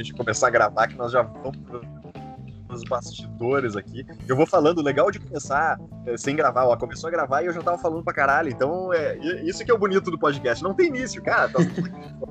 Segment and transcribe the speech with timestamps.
[0.00, 1.58] a gente começar a gravar, que nós já vamos
[2.68, 4.04] nos bastidores aqui.
[4.28, 7.52] Eu vou falando, legal de começar é, sem gravar, ó, começou a gravar e eu
[7.52, 8.48] já tava falando pra caralho.
[8.48, 10.62] Então, é, isso que é o bonito do podcast.
[10.62, 11.48] Não tem início, cara.
[11.48, 11.58] Tá...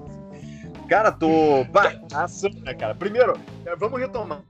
[0.88, 1.64] cara, tô.
[1.72, 2.94] Bah, ação, né, cara?
[2.96, 3.34] Primeiro,
[3.66, 4.42] é, vamos retomar,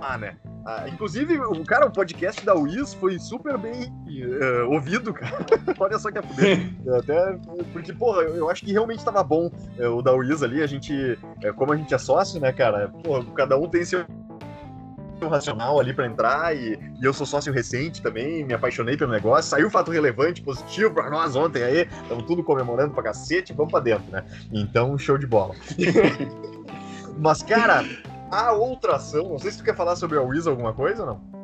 [0.00, 0.36] ah, né?
[0.64, 5.44] Ah, inclusive, o cara, o podcast da Wiz foi super bem uh, ouvido, cara.
[5.78, 6.72] Olha só que é poder.
[6.98, 7.38] Até
[7.72, 10.62] porque, porra, eu, eu, acho que realmente tava bom uh, o da Wiz ali.
[10.62, 12.88] A gente, uh, como a gente é sócio, né, cara?
[13.02, 14.04] Porra, cada um tem seu
[15.28, 19.50] racional ali para entrar e, e, eu sou sócio recente também, me apaixonei pelo negócio.
[19.50, 23.80] Saiu fato relevante, positivo para nós ontem aí, estamos tudo comemorando pra cacete, vamos pra
[23.80, 24.24] dentro, né?
[24.52, 25.54] Então, show de bola.
[27.18, 27.84] Mas, cara,
[28.32, 31.06] a outra ação, não sei se tu quer falar sobre a Wiz alguma coisa ou
[31.06, 31.42] não?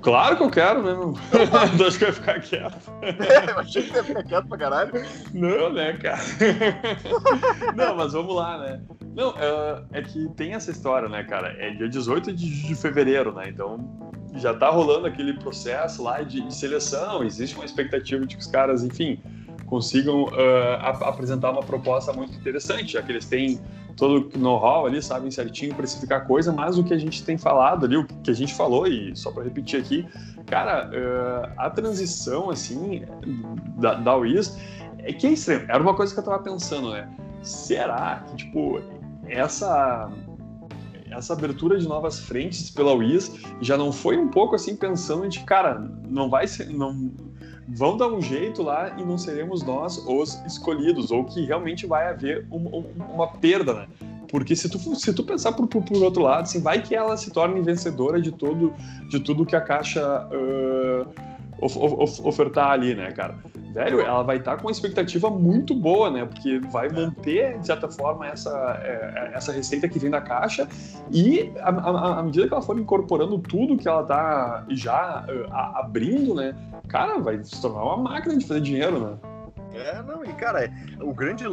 [0.00, 0.92] Claro que eu quero, né?
[0.94, 1.14] Não
[1.86, 2.92] acho que eu ia ficar quieto.
[3.02, 4.92] É, eu achei que ia ficar quieto pra caralho.
[5.32, 6.20] Não, né, cara?
[7.74, 8.80] Não, mas vamos lá, né?
[9.16, 11.48] Não, é, é, que tem essa história, né, cara?
[11.58, 13.48] É dia 18 de, de fevereiro, né?
[13.48, 13.78] Então
[14.34, 18.46] já tá rolando aquele processo lá de, de, seleção, existe uma expectativa de que os
[18.46, 19.20] caras, enfim,
[19.66, 23.58] consigam uh, ap apresentar uma proposta muito interessante, já que eles têm
[23.98, 27.84] todo o know-how ali, sabem certinho precificar coisa, mas o que a gente tem falado
[27.84, 30.06] ali, o que a gente falou, e só para repetir aqui,
[30.46, 33.04] cara, uh, a transição, assim,
[33.76, 34.56] da, da Wiz,
[35.00, 35.66] é que é estranho.
[35.68, 37.10] Era uma coisa que eu tava pensando, né?
[37.42, 38.80] Será que, tipo,
[39.26, 40.10] essa
[41.10, 45.40] essa abertura de novas frentes pela Wiz já não foi um pouco assim pensando de
[45.40, 47.10] cara não vai ser não
[47.68, 52.08] vão dar um jeito lá e não seremos nós os escolhidos, ou que realmente vai
[52.08, 53.86] haver uma, uma perda, né?
[54.30, 57.16] Porque se tu, se tu pensar por, por, por, outro lado, assim, vai que ela
[57.16, 58.74] se torne vencedora de, todo,
[59.08, 61.08] de tudo que a Caixa uh,
[61.60, 63.36] of, of, ofertar ali, né, cara?
[63.72, 66.24] Velho, ela vai estar tá com uma expectativa muito boa, né?
[66.24, 70.66] Porque vai manter, de certa forma, essa, é, essa receita que vem da Caixa
[71.12, 76.54] e à medida que ela for incorporando tudo que ela tá já uh, abrindo, né?
[76.88, 79.18] cara, vai se tornar uma máquina de fazer dinheiro, né?
[79.74, 81.44] É, não, e cara, o grande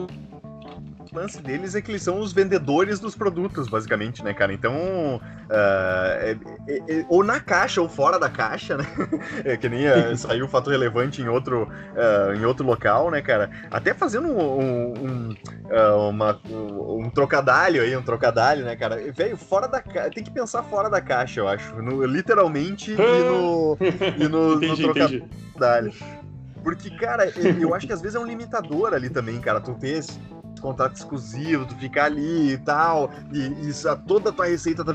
[1.14, 4.54] lance deles é que eles são os vendedores dos produtos, basicamente, né, cara?
[4.54, 8.86] Então, uh, é, é, é, ou na caixa ou fora da caixa, né?
[9.44, 13.22] É, que nem uh, saiu o fato relevante em outro, uh, em outro local, né,
[13.22, 13.50] cara?
[13.70, 15.36] Até fazendo um, um,
[15.70, 18.98] um, uma, um trocadalho aí, um trocadalho, né, cara?
[19.12, 20.12] Velho, fora da caixa.
[20.12, 21.76] Tem que pensar fora da caixa, eu acho.
[21.82, 23.78] No, literalmente e no,
[24.18, 25.94] e no, entendi, no trocadalho.
[26.66, 29.62] Porque, cara, eu acho que às vezes é um limitador ali também, cara.
[29.62, 30.04] Tu ter
[30.66, 33.72] contrato exclusivo, tu ficar ali e tal, e, e
[34.08, 34.94] toda a tua receita tá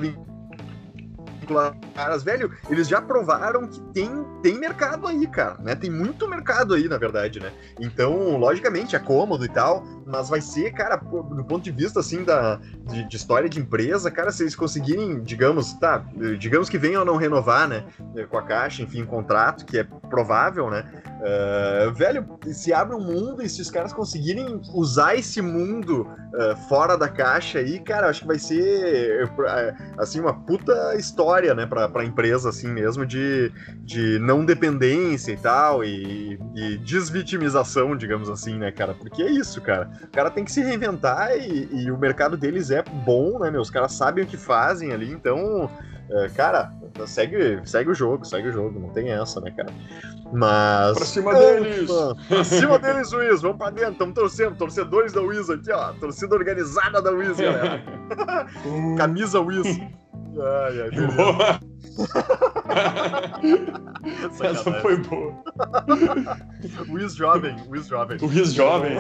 [1.94, 4.08] caras, velho, eles já provaram que tem,
[4.42, 5.74] tem mercado aí, cara, né?
[5.74, 7.52] Tem muito mercado aí, na verdade, né?
[7.80, 12.24] Então, logicamente, é cômodo e tal, mas vai ser, cara, do ponto de vista, assim,
[12.24, 16.04] da, de, de, história de empresa, cara, se eles conseguirem, digamos, tá,
[16.38, 17.84] digamos que venham a não renovar, né,
[18.28, 20.84] com a caixa, enfim, contrato, que é provável, né?
[21.20, 26.56] Uh, velho, se abre um mundo e se os caras conseguirem usar esse mundo uh,
[26.66, 29.30] fora da caixa aí, cara, acho que vai ser,
[29.98, 33.52] assim, uma puta história, né, pra empresa, assim mesmo, de,
[33.84, 38.94] de não dependência e tal, e, e desvitimização, digamos assim, né, cara?
[38.94, 39.90] Porque é isso, cara.
[40.02, 43.60] O cara tem que se reinventar e, e o mercado deles é bom, né, meu?
[43.60, 45.70] Os caras sabem o que fazem ali, então
[46.10, 46.72] é, cara,
[47.06, 49.72] segue, segue o jogo, segue o jogo, não tem essa, né, cara?
[50.32, 50.96] Mas.
[50.96, 51.88] Pra cima deles!
[52.28, 56.34] pra cima deles, Wiz, vamos pra dentro, estamos torcendo, torcedores da Wiz aqui, ó, torcida
[56.34, 57.84] organizada da Wiz, galera.
[58.98, 59.80] Camisa Wiz.
[60.38, 61.60] Ai, ai, beleza.
[64.44, 65.34] Essa foi boa.
[66.88, 68.18] Wiz jovem, Wiz jovem.
[68.20, 68.98] O Wiz jovem.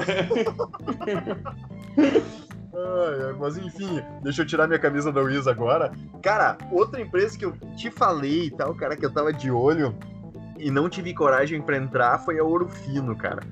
[2.72, 5.92] Ai, mas enfim, deixa eu tirar minha camisa da Wiz agora.
[6.22, 9.94] Cara, outra empresa que eu te falei e tal, cara, que eu tava de olho
[10.58, 13.42] e não tive coragem para entrar foi a Ouro Fino, cara.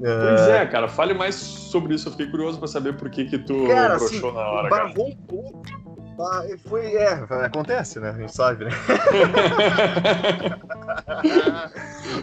[0.00, 0.50] Pois uh...
[0.50, 2.08] é, cara, fale mais sobre isso.
[2.08, 4.86] Eu fiquei curioso para saber por que que tu cara, assim, na hora, cara.
[4.86, 5.60] um pouco.
[6.20, 7.12] Ah, foi, é,
[7.44, 8.10] acontece, né?
[8.10, 8.70] A gente sabe, né?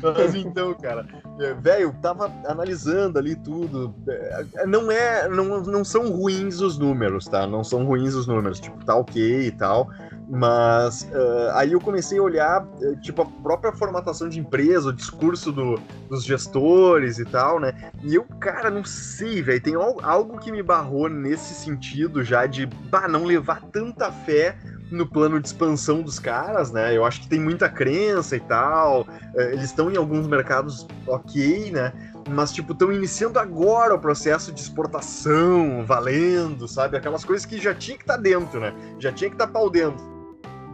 [0.02, 1.06] Mas então, cara,
[1.40, 3.96] é, velho, tava analisando ali tudo.
[4.08, 7.48] É, não é, não, não são ruins os números, tá?
[7.48, 9.90] Não são ruins os números, tipo, tá ok e tal.
[10.28, 14.94] Mas uh, aí eu comecei a olhar, eh, tipo, a própria formatação de empresa, o
[14.94, 15.80] discurso do,
[16.10, 17.92] dos gestores e tal, né?
[18.04, 22.66] E eu, cara, não sei, velho, tem algo que me barrou nesse sentido já de,
[22.66, 24.58] bah, não levar tanta fé
[24.90, 26.96] no plano de expansão dos caras, né?
[26.96, 29.08] Eu acho que tem muita crença e tal.
[29.36, 31.94] Eh, eles estão em alguns mercados ok, né?
[32.28, 36.98] mas, tipo, estão iniciando agora o processo de exportação, valendo, sabe?
[36.98, 38.74] Aquelas coisas que já tinha que estar tá dentro, né?
[38.98, 40.15] Já tinha que estar tá pau dentro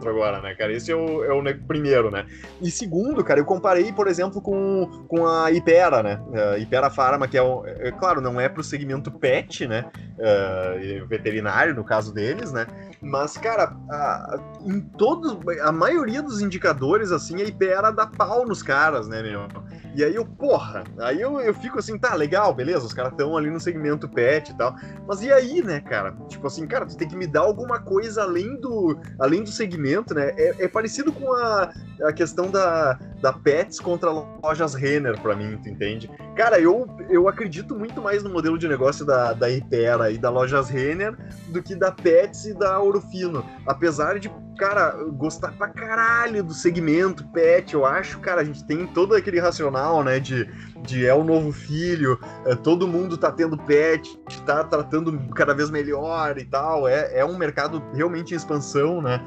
[0.08, 0.72] agora, né, cara?
[0.72, 2.26] Esse é o, é o primeiro, né?
[2.60, 6.20] E segundo, cara, eu comparei, por exemplo, com, com a Ipera, né?
[6.52, 9.84] A Ipera Pharma, que é, um, é claro, não é pro segmento pet, né?
[10.18, 12.66] Uh, veterinário, no caso deles, né?
[13.00, 18.62] Mas, cara, a, em todos, a maioria dos indicadores, assim, a Ipera dá pau nos
[18.62, 19.48] caras, né, meu?
[19.94, 23.36] E aí eu, porra, aí eu, eu fico assim, tá, legal, beleza, os caras estão
[23.36, 24.74] ali no segmento pet e tal.
[25.06, 26.12] Mas e aí, né, cara?
[26.28, 30.14] Tipo assim, cara, tu tem que me dar alguma coisa além do, além do segmento,
[30.14, 30.32] né?
[30.36, 31.70] É, é parecido com a,
[32.04, 36.10] a questão da, da Pets contra lojas Renner, pra mim, tu entende?
[36.36, 40.28] Cara, eu, eu acredito muito mais no modelo de negócio da, da Ipera e da
[40.28, 41.16] lojas Renner
[41.48, 43.44] do que da Pets e da Ouro Fino.
[43.64, 44.28] Apesar de
[44.58, 49.40] cara, gostar pra caralho do segmento pet, eu acho, cara, a gente tem todo aquele
[49.40, 50.48] racional, né, de,
[50.82, 54.16] de é o novo filho, é, todo mundo tá tendo pet,
[54.46, 59.20] tá tratando cada vez melhor e tal, é, é um mercado realmente em expansão, né,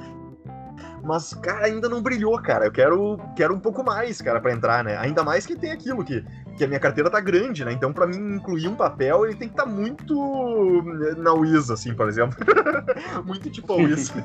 [1.06, 2.66] mas, cara, ainda não brilhou, cara.
[2.66, 4.98] Eu quero, quero um pouco mais, cara, para entrar, né?
[4.98, 6.26] Ainda mais que tem aquilo que,
[6.58, 7.72] que a minha carteira tá grande, né?
[7.72, 10.16] Então, para mim incluir um papel, ele tem que estar tá muito
[11.18, 12.36] na Wiz, assim, por exemplo.
[13.24, 14.12] muito tipo a Wiz.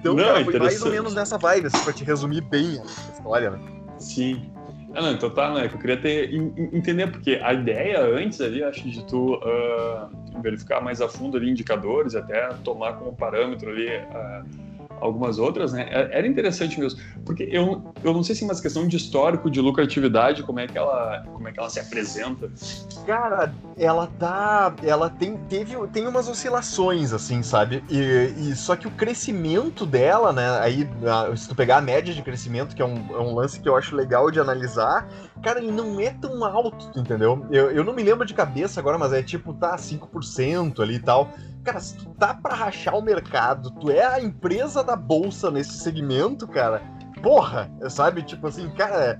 [0.00, 2.84] então, não, cara, foi mais ou menos nessa vibe, assim, pra te resumir bem a
[3.12, 3.58] história, né?
[3.98, 4.50] Sim.
[4.94, 5.66] Ah, não, então tá, né?
[5.66, 11.00] Eu queria ter, entender, porque a ideia antes ali, acho de tu uh, verificar mais
[11.00, 13.88] a fundo ali indicadores, até tomar como parâmetro ali.
[13.88, 14.67] Uh,
[15.00, 15.88] algumas outras, né?
[15.90, 19.50] É, era interessante mesmo, porque eu, eu não sei se é uma questão de histórico
[19.50, 22.50] de lucratividade, como é que ela, como é que ela se apresenta.
[23.06, 27.82] Cara, ela tá, ela tem teve tem umas oscilações assim, sabe?
[27.88, 30.58] E, e só que o crescimento dela, né?
[30.60, 30.88] Aí
[31.36, 33.76] se tu pegar a média de crescimento, que é um, é um lance que eu
[33.76, 35.08] acho legal de analisar,
[35.42, 37.46] cara, ele não é tão alto, entendeu?
[37.50, 41.00] Eu, eu não me lembro de cabeça agora, mas é tipo tá 5% ali e
[41.00, 41.30] tal.
[41.64, 45.78] Cara, se tu tá pra rachar o mercado, tu é a empresa da bolsa nesse
[45.78, 46.82] segmento, cara,
[47.22, 48.22] porra, sabe?
[48.22, 49.18] Tipo assim, cara,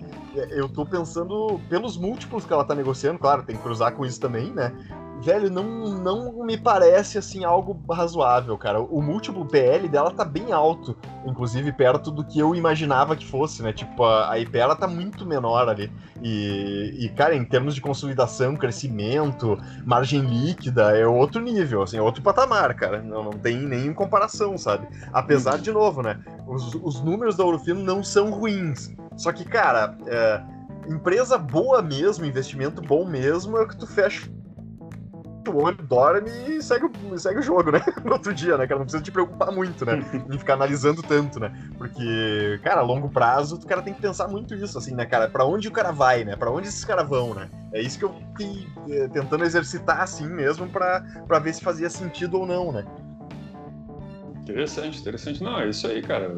[0.51, 4.21] eu tô pensando pelos múltiplos que ela tá negociando, claro, tem que cruzar com isso
[4.21, 4.73] também, né?
[5.23, 8.81] Velho, não, não me parece assim algo razoável, cara.
[8.81, 13.63] O múltiplo PL dela tá bem alto, inclusive perto do que eu imaginava que fosse,
[13.63, 13.73] né?
[13.73, 15.93] Tipo, a, a IP ela tá muito menor ali.
[16.23, 22.03] E, e, cara, em termos de consolidação, crescimento, margem líquida, é outro nível, assim, é
[22.03, 23.03] outro patamar, cara.
[23.03, 24.89] Não, não tem nem comparação, sabe?
[25.13, 26.19] Apesar, de novo, né?
[26.47, 28.95] Os, os números da Ourofino não são ruins.
[29.17, 30.43] Só que, cara, é,
[30.89, 34.38] empresa boa mesmo, investimento bom mesmo, é o que tu fecha
[35.51, 37.81] o olho, dorme e segue, o, segue o jogo, né?
[38.05, 38.79] No outro dia, né, cara?
[38.79, 39.99] Não precisa te preocupar muito, né?
[40.31, 41.53] em ficar analisando tanto, né?
[41.77, 45.29] Porque, cara, a longo prazo, o cara tem que pensar muito isso, assim, né, cara?
[45.29, 46.37] Pra onde o cara vai, né?
[46.37, 47.51] Pra onde esses caras vão, né?
[47.73, 51.91] É isso que eu fiquei é, tentando exercitar, assim mesmo, pra, pra ver se fazia
[51.91, 52.85] sentido ou não, né?
[54.43, 55.43] Interessante, interessante.
[55.43, 56.35] Não, é isso aí, cara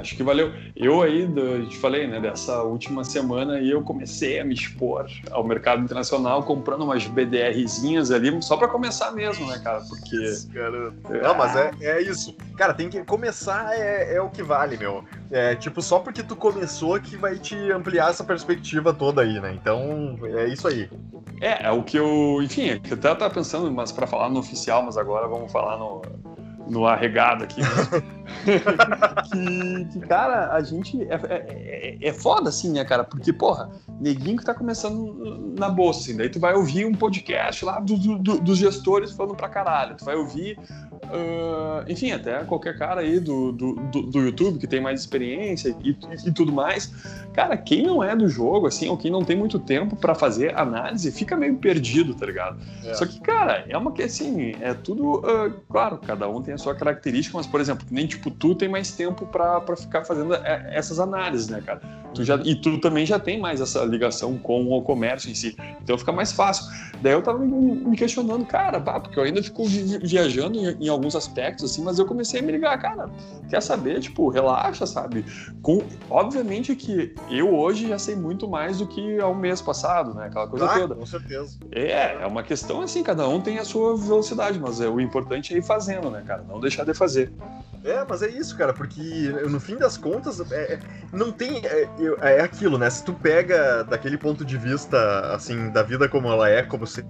[0.00, 0.52] acho que valeu.
[0.74, 5.06] Eu aí, eu te falei, né, dessa última semana aí eu comecei a me expor
[5.30, 9.80] ao mercado internacional comprando umas BDRzinhas ali, só para começar mesmo, né, cara?
[9.88, 10.16] Porque.
[10.52, 10.92] Cara,
[11.22, 12.36] não, mas é, é isso.
[12.56, 15.04] Cara, tem que começar, é, é o que vale, meu.
[15.30, 19.52] É tipo, só porque tu começou que vai te ampliar essa perspectiva toda aí, né?
[19.54, 20.90] Então, é isso aí.
[21.40, 22.40] É, é o que eu.
[22.42, 26.02] Enfim, eu até tava pensando, mas para falar no oficial, mas agora vamos falar no
[26.70, 27.60] no arregado aqui.
[29.30, 31.02] que, que, cara, a gente.
[31.04, 33.04] É, é, é, é, foda, assim, né, cara?
[33.04, 36.16] Porque, porra, neguinho que tá começando na bolsa, assim.
[36.16, 39.96] Daí tu vai ouvir um podcast lá do, do, dos gestores falando pra caralho.
[39.96, 40.58] Tu vai ouvir,
[41.04, 45.90] uh, enfim, até qualquer cara aí do, do, do, YouTube que tem mais experiência e,
[45.90, 46.92] e, e, tudo mais.
[47.32, 50.56] Cara, quem não é do jogo, assim, ou quem não tem muito tempo para fazer
[50.56, 52.58] análise, fica meio perdido, tá ligado?
[52.84, 52.94] É.
[52.94, 55.18] Só que, cara, é uma que, assim, é tudo.
[55.20, 58.68] Uh, claro, cada um tem a sua característica, mas, por exemplo, nem tipo, tu tem
[58.68, 61.80] mais tempo para ficar fazendo é, essas análises, né, cara?
[62.14, 65.56] Tu já, e tu também já tem mais essa ligação com o comércio em si,
[65.80, 66.64] então fica mais fácil.
[67.00, 71.82] Daí eu tava me questionando, cara, porque eu ainda fico viajando em, alguns aspectos, assim,
[71.82, 73.08] mas eu comecei a me ligar, cara,
[73.48, 75.24] quer saber, tipo, relaxa, sabe?
[75.62, 80.26] Com, obviamente que eu hoje já sei muito mais do que ao mês passado, né?
[80.26, 80.94] Aquela coisa ah, toda.
[80.94, 81.58] Com certeza.
[81.72, 85.54] É, é uma questão assim, cada um tem a sua velocidade, mas é, o importante
[85.54, 86.44] é ir fazendo, né, cara?
[86.48, 87.32] Não deixar de fazer.
[87.82, 89.00] É, mas é isso, cara, porque
[89.48, 90.80] no fim das contas, é, é
[91.12, 91.62] não tem.
[91.64, 91.88] É,
[92.20, 92.90] é, aquilo, né?
[92.90, 97.04] Se tu pega daquele ponto de vista, assim, da vida como ela é, como se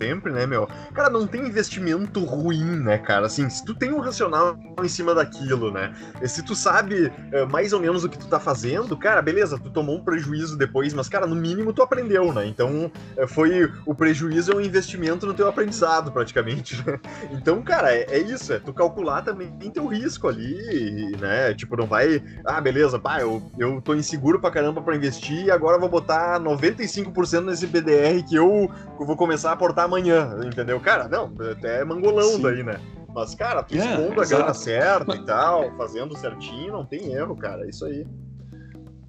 [0.00, 0.68] sempre, né, meu?
[0.94, 3.26] Cara, não tem investimento ruim, né, cara?
[3.26, 5.92] Assim, se tu tem um racional em cima daquilo, né?
[6.24, 9.70] Se tu sabe uh, mais ou menos o que tu tá fazendo, cara, beleza, tu
[9.70, 12.46] tomou um prejuízo depois, mas, cara, no mínimo tu aprendeu, né?
[12.46, 16.98] Então, uh, foi o prejuízo é um investimento no teu aprendizado, praticamente, né?
[17.32, 21.52] Então, cara, é, é, isso, é tu calcular também teu risco ali, né?
[21.54, 25.50] Tipo, não vai, ah, beleza, pá, eu, eu tô inseguro pra caramba pra investir e
[25.50, 30.78] agora vou botar 95% nesse BDR que eu vou começar a aportar amanhã, entendeu?
[30.80, 32.42] Cara, não, até é mangolão Sim.
[32.42, 32.78] daí, né?
[33.14, 37.34] Mas, cara, tu é, expondo a grana certa e tal, fazendo certinho, não tem erro,
[37.34, 37.64] cara.
[37.64, 38.06] É isso aí.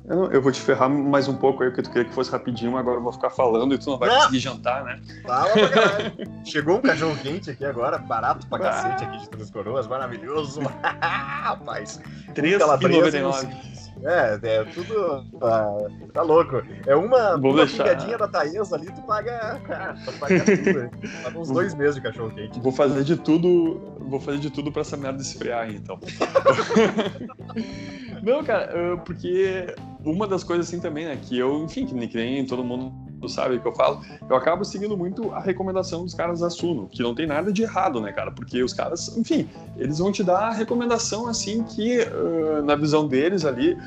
[0.09, 2.75] Eu, eu, vou te ferrar mais um pouco aí, porque tu queria que fosse rapidinho,
[2.75, 4.99] agora eu vou ficar falando e tu não vai conseguir jantar, né?
[5.21, 6.13] Fala pra caralho.
[6.43, 10.61] Chegou um cachorro quente aqui agora, barato pra cacete aqui de Três Coroas, maravilhoso.
[10.81, 12.01] Rapaz.
[12.33, 13.88] 3,99.
[14.03, 15.25] É, é tudo.
[15.41, 15.77] Ah,
[16.13, 16.61] tá louco.
[16.87, 19.59] É uma, Vou uma pingadinha da Thaís ali, tu paga.
[20.05, 20.89] Tu paga tudo.
[21.23, 22.59] Paga uns dois meses de cachorro quente.
[22.59, 23.81] Vou fazer de tudo.
[23.99, 25.99] Vou fazer de tudo pra essa merda esfriar, então.
[28.23, 32.63] Não, cara, porque uma das coisas assim também, né, que eu, enfim, que nem todo
[32.63, 32.93] mundo
[33.27, 37.03] sabe que eu falo, eu acabo seguindo muito a recomendação dos caras da Suno, que
[37.03, 38.31] não tem nada de errado, né, cara?
[38.31, 43.07] Porque os caras, enfim, eles vão te dar a recomendação assim que, uh, na visão
[43.07, 43.77] deles ali,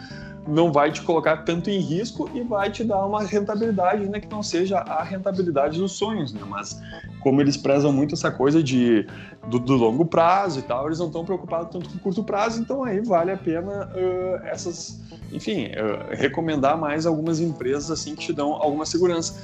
[0.47, 4.29] não vai te colocar tanto em risco e vai te dar uma rentabilidade, né, que
[4.29, 6.41] não seja a rentabilidade dos sonhos, né?
[6.47, 6.81] Mas
[7.21, 9.07] como eles prezam muito essa coisa de
[9.49, 12.61] do, do longo prazo e tal, eles não estão preocupados tanto com o curto prazo,
[12.61, 15.01] então aí vale a pena uh, essas,
[15.33, 19.41] enfim, uh, recomendar mais algumas empresas assim que te dão alguma segurança.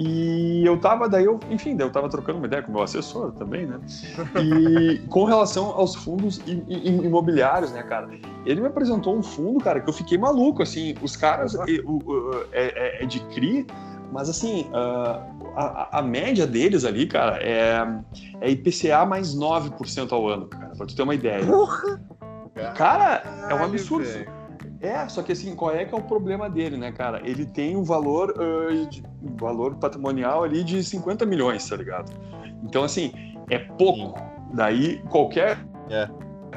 [0.00, 2.84] E eu tava, daí eu, enfim, daí eu tava trocando uma ideia com o meu
[2.84, 3.80] assessor também, né?
[4.40, 8.08] E com relação aos fundos imobiliários, né, cara?
[8.46, 11.64] Ele me apresentou um fundo, cara, que eu fiquei maluco, assim, os caras, é,
[12.52, 13.66] é, é de CRI,
[14.12, 17.84] mas assim, uh, a, a, média deles ali, cara, é,
[18.40, 21.44] é IPCA mais 9% ao ano, cara, pra tu ter uma ideia.
[21.44, 22.00] Porra!
[22.76, 24.08] Cara, é um absurdo.
[24.80, 27.20] É, só que assim, qual é que é o problema dele, né, cara?
[27.24, 29.02] Ele tem um valor, uh, de,
[29.38, 32.12] valor patrimonial ali de 50 milhões, tá ligado?
[32.62, 33.12] Então, assim,
[33.50, 34.14] é pouco.
[34.54, 35.58] Daí, qualquer
[35.90, 36.08] é.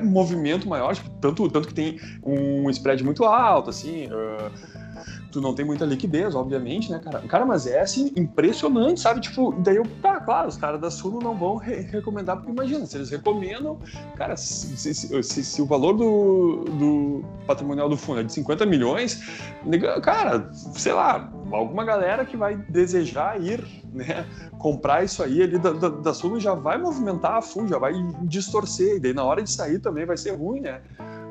[0.01, 4.90] movimento maior, tipo, tanto, tanto que tem um spread muito alto, assim, uh,
[5.31, 7.19] tu não tem muita liquidez, obviamente, né, cara?
[7.21, 9.21] Cara, mas é assim, impressionante, sabe?
[9.21, 12.85] Tipo, daí eu, tá, claro, os caras da Suno não vão re recomendar, porque imagina,
[12.85, 13.79] se eles recomendam,
[14.15, 18.65] cara, se, se, se, se o valor do, do, patrimonial do fundo é de 50
[18.65, 19.21] milhões,
[20.03, 24.25] cara, sei lá, alguma galera que vai desejar ir, né,
[24.57, 27.93] comprar isso aí ali da, da, da Suno já vai movimentar a fundo, já vai
[28.23, 30.81] distorcer, e daí na hora de sair também vai ser ruim, né?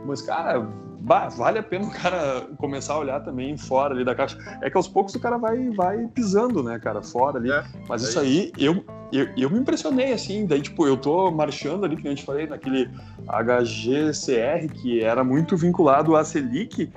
[0.07, 0.67] Mas, cara,
[1.01, 4.37] vale a pena o cara começar a olhar também fora ali da caixa.
[4.63, 7.51] É que aos poucos o cara vai, vai pisando, né, cara, fora ali.
[7.51, 10.47] É, Mas é isso aí, eu, eu, eu me impressionei, assim.
[10.47, 12.91] Daí, tipo, eu tô marchando ali, que a gente falei, naquele
[13.27, 16.93] HGCR, que era muito vinculado à Selic.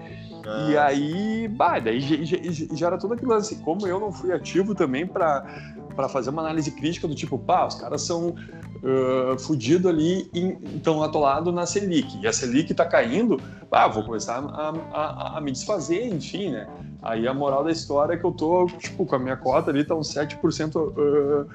[0.45, 0.67] Ah.
[0.69, 3.55] E aí, bah, daí gera todo aquele lance.
[3.57, 5.45] Como eu não fui ativo também para
[6.09, 8.35] fazer uma análise crítica do tipo, pá, os caras são
[8.83, 12.19] uh, fudido ali e estão atolado na Selic.
[12.21, 16.67] E a Selic está caindo, ah, vou começar a, a, a, me desfazer, enfim, né?
[17.01, 19.83] Aí a moral da história é que eu tô, tipo, com a minha cota ali
[19.83, 21.49] tá uns 7% uh,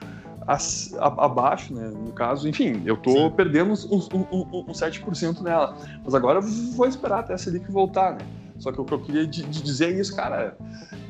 [0.98, 1.90] abaixo, né?
[1.94, 3.30] No caso, enfim, eu tô Sim.
[3.30, 5.76] perdendo uns, uns, uns, uns 7% nela.
[6.04, 8.26] Mas agora eu vou esperar até a Selic voltar, né?
[8.58, 10.56] Só que o que eu queria dizer é isso, cara.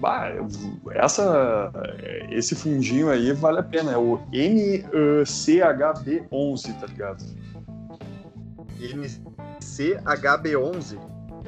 [0.01, 0.31] Bah,
[0.93, 1.73] essa,
[2.31, 3.93] esse fundinho aí vale a pena.
[3.93, 7.25] É o NCHB11, tá ligado?
[8.81, 10.99] NCHB11?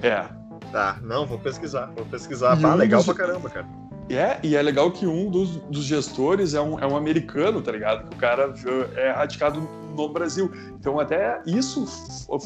[0.02, 0.24] É.
[0.72, 1.92] Tá, não, vou pesquisar.
[1.94, 2.56] Vou pesquisar.
[2.56, 3.06] Bah, um legal dos...
[3.06, 3.66] pra caramba, cara.
[4.08, 7.70] É, e é legal que um dos, dos gestores é um, é um americano, tá
[7.70, 8.08] ligado?
[8.08, 8.52] Que o cara
[8.96, 9.60] é radicado
[9.96, 10.50] no Brasil.
[10.78, 11.86] Então, até isso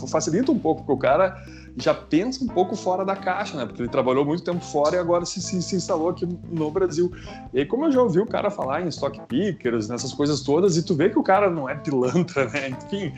[0.08, 1.42] facilita um pouco, porque o cara
[1.76, 3.66] já pensa um pouco fora da caixa, né?
[3.66, 7.12] Porque ele trabalhou muito tempo fora e agora se, se, se instalou aqui no Brasil.
[7.52, 10.76] E aí, como eu já ouvi o cara falar em stock pickers, nessas coisas todas,
[10.76, 12.68] e tu vê que o cara não é pilantra, né?
[12.68, 13.12] Enfim,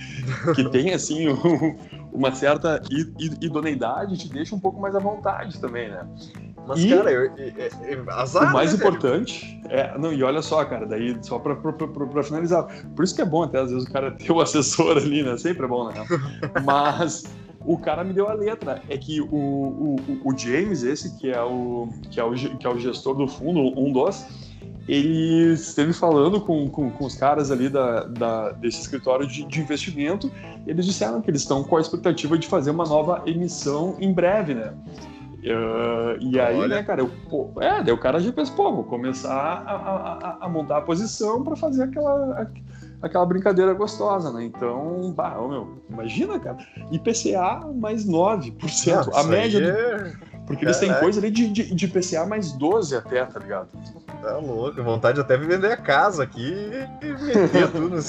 [0.54, 1.76] que tem, assim, um,
[2.12, 2.80] uma certa
[3.40, 6.06] idoneidade, te deixa um pouco mais à vontade também, né?
[6.66, 7.52] Mas, e cara, eu, eu,
[7.88, 9.96] eu, azar, o mais né, importante é.
[9.98, 12.66] Não, e olha só, cara, daí só pra, pra, pra, pra, finalizar.
[12.94, 15.36] Por isso que é bom até, às vezes, o cara ter o assessor ali, né?
[15.36, 16.04] Sempre é bom, né?
[16.64, 17.24] Mas
[17.64, 18.82] o cara me deu a letra.
[18.88, 22.70] É que o, o, o James, esse que é o, que, é o, que é
[22.70, 24.24] o gestor do fundo, um dos,
[24.88, 29.60] ele esteve falando com, com, com os caras ali da, da desse escritório de, de,
[29.60, 30.30] investimento.
[30.64, 34.54] eles disseram que eles estão com a expectativa de fazer uma nova emissão em breve,
[34.54, 34.72] né?
[35.38, 36.76] Uh, e aí, Olha.
[36.76, 40.38] né, cara, eu, pô, é, daí o cara já pensa, pô, vou começar a, a,
[40.40, 42.50] a montar a posição para fazer aquela,
[43.02, 44.44] aquela brincadeira gostosa, né?
[44.44, 46.58] Então, bah, meu, imagina, cara,
[46.90, 49.06] IPCA mais 9%.
[49.06, 49.58] Não, a média.
[49.58, 50.35] É...
[50.46, 53.68] Porque eles têm coisa ali de, de, de PCA mais 12 até, tá ligado?
[54.22, 56.54] Tá louco, vontade até de vender a casa aqui
[57.02, 58.02] e meter tudo no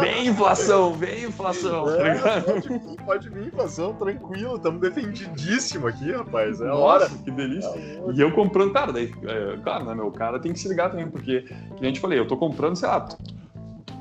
[0.00, 1.90] Vem inflação, vem inflação.
[1.90, 6.60] É, tá pode, vir, pode vir inflação, tranquilo, estamos defendidíssimo aqui, rapaz.
[6.60, 7.08] É a hora.
[7.08, 7.68] que delícia.
[7.68, 10.90] É e eu comprando, cara, daí, é, claro, né, meu cara tem que se ligar
[10.90, 13.08] também, porque, que a gente falei, eu tô comprando, sei lá,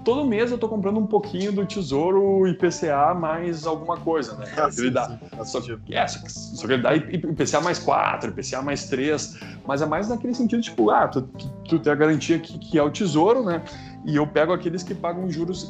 [0.08, 4.46] todo mês eu tô comprando um pouquinho do Tesouro IPCA mais alguma coisa, né?
[4.56, 8.30] Ah, sim, ele dá, só, que, é, só, só, que ele dá IPCA mais 4,
[8.30, 9.38] IPCA mais 3,
[9.68, 12.80] mas é mais naquele sentido, tipo, ah, tu, tu, tu tem a garantia que, que
[12.80, 13.62] é o Tesouro, né?
[14.06, 15.70] E eu pego aqueles que pagam juros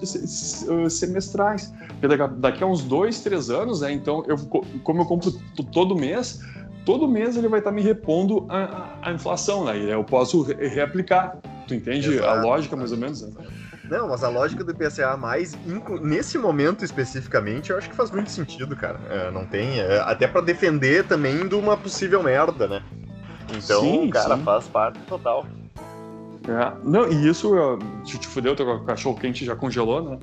[0.91, 1.73] semestrais.
[2.37, 3.91] Daqui a uns dois, três anos, né?
[3.91, 4.37] Então, eu,
[4.83, 5.31] como eu compro
[5.71, 6.43] todo mês,
[6.85, 9.91] todo mês ele vai estar me repondo a, a, inflação, né?
[9.91, 11.39] Eu posso reaplicar.
[11.67, 12.29] Tu entende Exato.
[12.29, 13.23] a lógica, mais ou menos?
[13.23, 13.31] Né?
[13.89, 15.57] Não, mas a lógica do IPCA mais,
[16.01, 18.99] nesse momento especificamente, eu acho que faz muito sentido, cara.
[19.09, 19.79] É, não tem.
[19.79, 22.83] É, até para defender também de uma possível merda, né?
[23.49, 24.43] Então, sim, cara, sim.
[24.43, 25.45] faz parte total.
[26.47, 27.53] É, não, e isso
[28.05, 30.19] te, te fudeu, teu cachorro quente já congelou, né?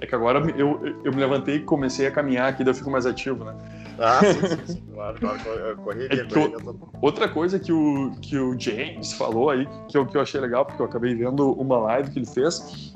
[0.00, 2.90] É que agora eu, eu me levantei e comecei a caminhar aqui, daí eu fico
[2.90, 3.54] mais ativo, né?
[3.98, 4.82] Ah, sim, sim, sim.
[4.94, 5.38] claro, claro,
[5.84, 6.56] correria, é correria.
[7.02, 10.64] Outra coisa que o, que o James falou aí, que eu, que eu achei legal,
[10.64, 12.94] porque eu acabei vendo uma live que ele fez,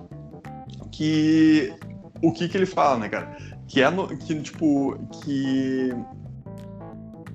[0.97, 1.75] que
[2.23, 3.37] o que que ele fala, né, cara?
[3.67, 5.93] Que é no, que tipo que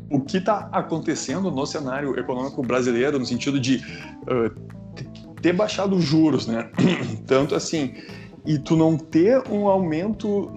[0.09, 3.77] o que está acontecendo no cenário econômico brasileiro no sentido de
[4.23, 4.49] uh,
[5.41, 6.69] ter baixado os juros, né?
[7.27, 7.93] Tanto assim,
[8.45, 10.51] e tu não ter um aumento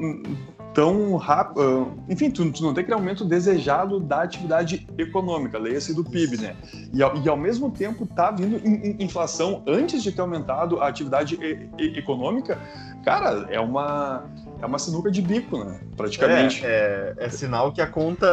[0.74, 1.60] tão rápido.
[1.60, 6.38] Uh, enfim, tu, tu, não tem aquele aumento desejado da atividade econômica, leia-se do PIB,
[6.38, 6.56] né?
[6.92, 10.80] E ao, e ao, mesmo tempo tá vindo in, in, inflação antes de ter aumentado
[10.80, 12.58] a atividade e, e, econômica,
[13.04, 14.24] cara, é uma.
[14.60, 15.80] É uma sinuca de bico, né?
[15.96, 16.64] Praticamente.
[16.64, 18.26] É, é, é sinal que a conta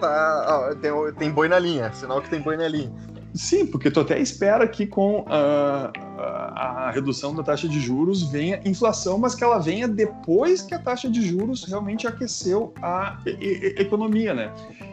[0.00, 0.74] tá.
[0.80, 1.92] tem, tem boi na linha.
[1.92, 2.90] Sinal que tem boi na linha.
[3.34, 8.22] Sim, porque tu até espera que com a, a, a, redução da taxa de juros
[8.22, 13.18] venha inflação, mas que ela venha depois que a taxa de juros realmente aqueceu a
[13.26, 14.50] e, e, economia, né?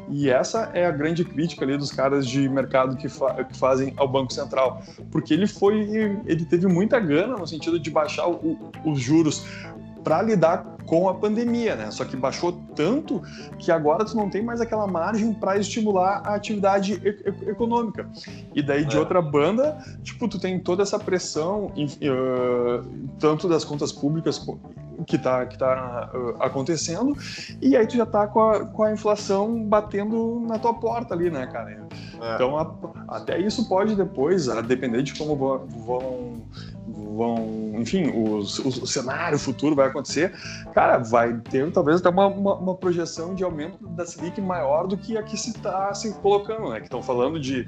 [0.10, 3.93] E essa é a grande crítica ali dos caras de mercado que, fa que fazem
[3.96, 8.58] ao Banco Central, porque ele foi, ele teve muita gana no sentido de baixar o,
[8.84, 9.46] os juros
[10.04, 11.92] para lidar com a pandemia, né?
[11.92, 13.22] Só que baixou tanto
[13.58, 18.08] que agora tu não tem mais aquela margem para estimular a atividade e econômica.
[18.54, 19.00] E daí de é.
[19.00, 22.86] outra banda, tipo, tu tem toda essa pressão, uh,
[23.20, 24.46] tanto das contas públicas
[25.08, 27.18] que está que tá, uh, acontecendo,
[27.62, 31.30] e aí tu já tá com a, com a inflação batendo na tua porta ali,
[31.30, 31.72] né, cara?
[32.22, 32.36] É.
[32.36, 32.74] Então, a,
[33.08, 36.42] até isso pode depois, a depender de como vão,
[37.04, 40.34] vão enfim, os, os, o cenário futuro vai acontecer,
[40.74, 44.98] cara, vai ter talvez até uma, uma, uma projeção de aumento da Selic maior do
[44.98, 46.80] que a que se está se colocando, né?
[46.80, 47.68] Que estão falando de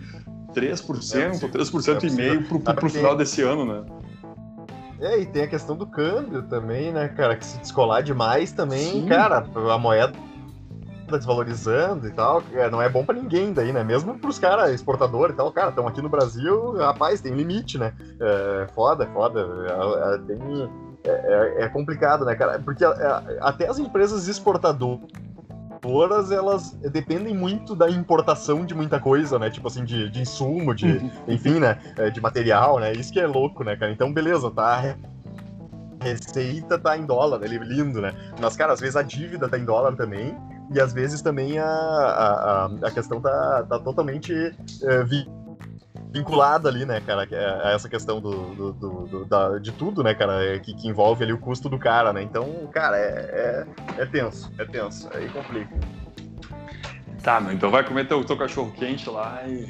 [0.54, 3.86] 3%, é 3% é e meio para o final desse ano, né?
[5.02, 7.36] É, e tem a questão do câmbio também, né, cara?
[7.36, 9.06] Que se descolar demais também, Sim.
[9.08, 10.14] cara, a moeda
[11.16, 13.84] tá desvalorizando e tal, é, não é bom para ninguém daí, né?
[13.84, 17.94] Mesmo pros caras exportadores e tal, cara, estão aqui no Brasil, rapaz, tem limite, né?
[18.20, 19.40] É foda, foda.
[19.40, 20.70] É, é, tem,
[21.04, 22.60] é, é, é, complicado, né, cara?
[22.60, 22.84] Porque
[23.42, 25.02] até as empresas exportadoras
[26.32, 29.50] elas dependem muito da importação de muita coisa, né?
[29.50, 31.78] Tipo assim, de, de insumo, de, enfim, né?
[32.12, 32.92] De material, né?
[32.94, 33.92] Isso que é louco, né, cara?
[33.92, 34.96] Então, beleza, tá?
[36.06, 37.48] receita tá em dólar, né?
[37.48, 38.14] lindo, né?
[38.40, 40.38] Mas, cara, às vezes a dívida tá em dólar também,
[40.74, 45.04] e às vezes também a, a, a questão tá, tá totalmente é,
[46.12, 47.28] vinculada ali, né, cara,
[47.64, 50.88] a essa questão do, do, do, do da, de tudo, né, cara, é, que, que,
[50.88, 52.22] envolve ali o custo do cara, né?
[52.22, 53.66] Então, cara, é,
[53.98, 55.76] é, é tenso, é tenso, aí complica.
[57.26, 59.68] Tá, meu, então vai comer teu, teu cachorro quente lá e.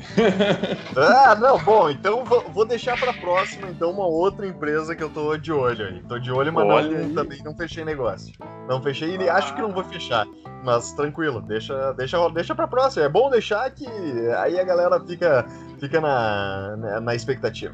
[0.99, 5.09] ah, não, bom, então vou, vou deixar pra próxima, então, uma outra empresa que eu
[5.09, 6.03] tô de olho aí.
[6.03, 8.33] Tô de olho, mas não, também não fechei negócio.
[8.67, 9.35] Não fechei e ah.
[9.35, 10.27] acho que não vou fechar.
[10.65, 13.05] Mas tranquilo, deixa, deixa, deixa pra próxima.
[13.05, 13.87] É bom deixar que
[14.37, 15.45] aí a galera fica,
[15.79, 17.73] fica na, na, na expectativa.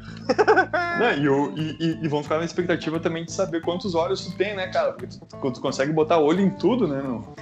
[1.00, 4.36] não, e, o, e, e, vão ficar na expectativa também de saber quantos olhos tu
[4.36, 4.92] tem, né, cara?
[4.92, 7.34] Porque tu, tu consegue botar olho em tudo, né, meu?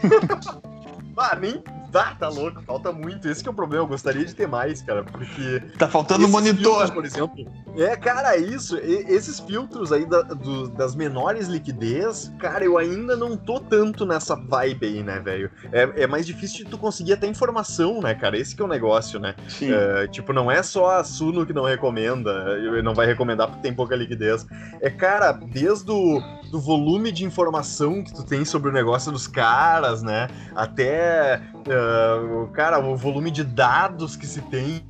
[1.18, 3.28] ah, nem Tá, tá louco, falta muito.
[3.28, 3.84] Esse é o problema.
[3.84, 5.60] Eu gostaria de ter mais, cara, porque.
[5.78, 6.86] Tá faltando monitor.
[6.86, 7.46] Filtros, por exemplo.
[7.76, 8.76] É, cara, isso.
[8.78, 14.36] esses filtros aí da, do, das menores liquidez, cara, eu ainda não tô tanto nessa
[14.36, 15.50] vibe aí, né, velho?
[15.72, 18.38] É, é mais difícil de tu conseguir até informação, né, cara?
[18.38, 19.34] Esse que é o negócio, né?
[19.48, 19.72] Sim.
[19.72, 23.74] É, tipo, não é só a Suno que não recomenda, não vai recomendar porque tem
[23.74, 24.46] pouca liquidez.
[24.80, 26.20] É, cara, desde o
[26.50, 30.28] do volume de informação que tu tem sobre o negócio dos caras, né?
[30.54, 34.84] Até, uh, cara, o volume de dados que se tem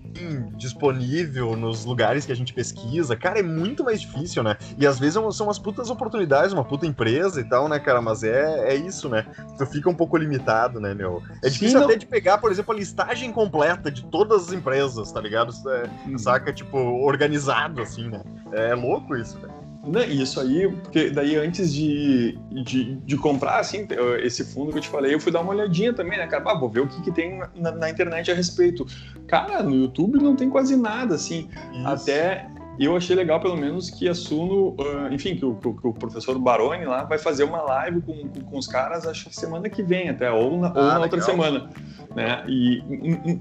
[0.56, 4.56] disponível nos lugares que a gente pesquisa, cara, é muito mais difícil, né?
[4.76, 8.00] E às vezes é são umas putas oportunidades, uma puta empresa e tal, né, cara?
[8.00, 9.24] Mas é, é isso, né?
[9.56, 11.22] Tu fica um pouco limitado, né, meu?
[11.42, 15.12] É difícil Sim, até de pegar, por exemplo, a listagem completa de todas as empresas,
[15.12, 15.52] tá ligado?
[15.68, 16.18] É, hum.
[16.18, 18.22] Saca, tipo, organizado, assim, né?
[18.52, 19.48] É louco isso, né?
[19.82, 23.86] Não, isso aí, porque daí antes de, de, de, comprar, assim,
[24.22, 26.44] esse fundo que eu te falei, eu fui dar uma olhadinha também, né, cara?
[26.46, 28.86] Ah, vou ver o que, que tem na, na, internet a respeito.
[29.26, 31.48] Cara, no YouTube não tem quase nada, assim.
[31.72, 31.88] Isso.
[31.88, 32.46] Até
[32.86, 34.76] eu achei legal, pelo menos, que a Suno,
[35.10, 38.58] enfim, que o, que o, professor Baroni lá vai fazer uma live com, com, com,
[38.58, 41.70] os caras, acho que semana que vem até, ou na, ah, ou na outra semana.
[42.14, 42.44] Né?
[42.48, 42.82] E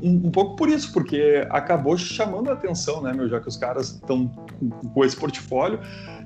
[0.03, 3.57] um, um, pouco por isso, porque acabou chamando a atenção, né, meu, já que os
[3.57, 4.27] caras estão
[4.93, 5.79] com esse portfólio.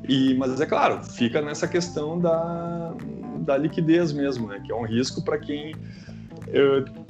[0.07, 2.93] E, mas é claro, fica nessa questão da,
[3.39, 4.61] da liquidez mesmo, né?
[4.65, 5.73] Que é um risco para quem,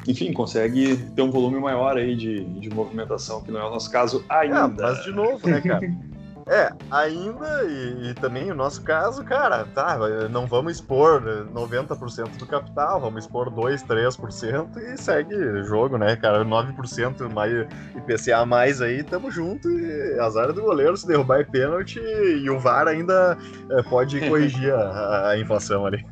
[0.08, 3.92] enfim, consegue ter um volume maior aí de, de movimentação, que não é o nosso
[3.92, 4.84] caso ainda.
[4.84, 5.82] É, mas de novo, né, cara?
[6.48, 9.98] É, ainda, e, e, também o nosso caso, cara, tá,
[10.30, 11.22] não vamos expor
[11.54, 16.44] 90% do capital, vamos expor 2, 3% e segue o jogo, né, cara?
[16.44, 22.00] 9% mais IPCA mais aí, tamo junto e azar do goleiro se derrubar é pênalti
[22.00, 23.38] e o VAR ainda
[23.70, 26.06] é, pode corrigir a, a, inflação ali.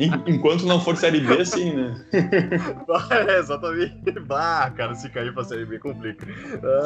[0.26, 1.94] Enquanto não for Série B, sim, né?
[3.28, 3.96] é, exatamente.
[4.20, 6.26] Bah, cara, se cair pra Série B complica.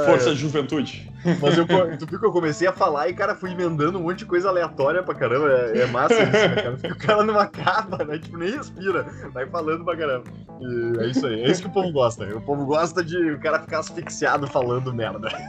[0.06, 1.10] Força Juventude.
[1.40, 4.18] Mas eu, tu viu que eu comecei a falar e, cara, fui emendando um monte
[4.18, 5.48] de coisa aleatória pra caramba.
[5.48, 6.76] É, é massa isso, né, cara?
[6.92, 8.18] o cara não acaba, né?
[8.18, 9.06] Tipo, nem respira.
[9.32, 10.24] Vai falando pra caramba.
[10.60, 11.42] E é isso aí.
[11.42, 12.24] É isso que o povo gosta.
[12.36, 15.28] O povo gosta de o cara ficar asfixiado falando merda.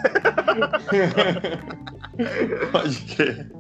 [2.72, 3.52] Pode crer.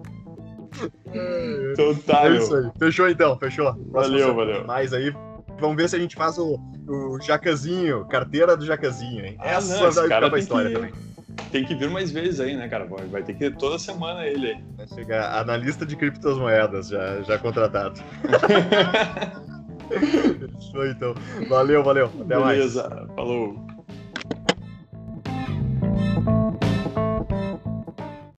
[1.74, 2.72] Então tá, é isso aí.
[2.80, 3.76] Fechou então, fechou.
[3.92, 4.66] Valeu, valeu.
[4.66, 5.14] Mais aí.
[5.60, 9.38] Vamos ver se a gente faz o, o Jacazinho, carteira do Jacazinho, hein?
[9.40, 10.76] Ah, Essa não, vai ficar pra história que...
[10.76, 11.11] também
[11.52, 12.86] tem que vir mais vezes aí, né, cara?
[12.86, 14.64] Vai ter que ir toda semana ele aí.
[14.78, 18.02] Vai chegar analista de criptomoedas já, já contratado.
[20.72, 21.14] Show então.
[21.50, 22.06] Valeu, valeu.
[22.06, 22.90] Até Beleza.
[22.90, 23.16] mais.
[23.16, 23.71] Falou.